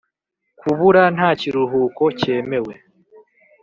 kubura 0.59 1.03
nta 1.15 1.29
kiruhuko 1.39 2.03
cyemewe. 2.19 2.73